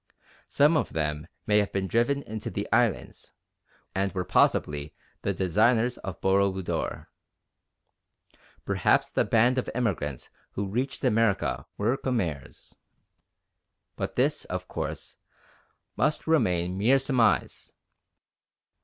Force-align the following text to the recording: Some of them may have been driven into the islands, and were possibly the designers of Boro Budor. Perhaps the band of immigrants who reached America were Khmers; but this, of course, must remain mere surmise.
Some 0.49 0.75
of 0.77 0.93
them 0.93 1.27
may 1.45 1.59
have 1.59 1.71
been 1.71 1.85
driven 1.87 2.23
into 2.23 2.49
the 2.49 2.67
islands, 2.71 3.31
and 3.93 4.11
were 4.13 4.25
possibly 4.25 4.95
the 5.21 5.31
designers 5.31 5.99
of 5.99 6.19
Boro 6.21 6.51
Budor. 6.51 7.05
Perhaps 8.65 9.11
the 9.11 9.23
band 9.23 9.59
of 9.59 9.69
immigrants 9.75 10.31
who 10.53 10.65
reached 10.67 11.03
America 11.03 11.67
were 11.77 11.95
Khmers; 11.97 12.73
but 13.95 14.15
this, 14.15 14.43
of 14.45 14.67
course, 14.67 15.17
must 15.95 16.25
remain 16.25 16.79
mere 16.79 16.97
surmise. 16.97 17.71